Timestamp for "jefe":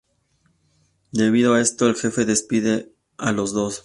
1.95-2.25